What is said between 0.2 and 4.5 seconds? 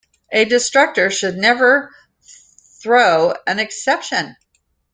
A destructor should never throw an exception.